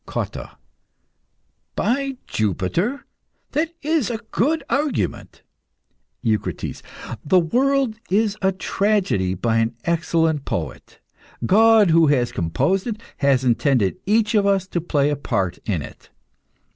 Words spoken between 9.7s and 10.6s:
excellent